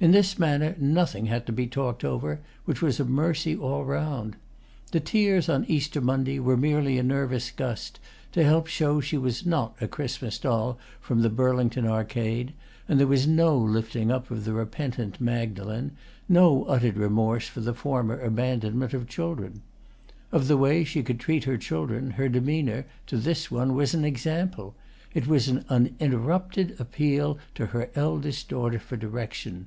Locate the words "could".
21.02-21.20